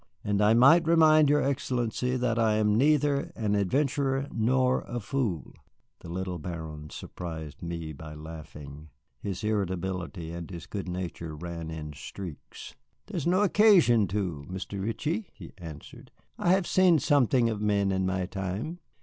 And 0.23 0.41
I 0.41 0.55
might 0.55 0.87
remind 0.87 1.29
your 1.29 1.43
Excellency 1.43 2.17
that 2.17 2.39
I 2.39 2.55
am 2.55 2.73
neither 2.75 3.31
an 3.35 3.53
adventurer 3.53 4.27
nor 4.31 4.81
a 4.87 4.99
fool." 4.99 5.53
The 5.99 6.09
little 6.09 6.39
Baron 6.39 6.89
surprised 6.89 7.61
me 7.61 7.93
by 7.93 8.15
laughing. 8.15 8.89
His 9.19 9.43
irritability 9.43 10.31
and 10.31 10.49
his 10.49 10.65
good 10.65 10.89
nature 10.89 11.35
ran 11.35 11.69
in 11.69 11.93
streaks. 11.93 12.73
"There 13.05 13.17
is 13.17 13.27
no 13.27 13.43
occasion 13.43 14.07
to, 14.07 14.43
Mr. 14.49 14.81
Ritchie," 14.83 15.27
he 15.35 15.51
answered. 15.59 16.09
"I 16.35 16.49
have 16.49 16.65
seen 16.65 16.97
something 16.97 17.47
of 17.47 17.61
men 17.61 17.91
in 17.91 18.03
my 18.07 18.25
time. 18.25 18.79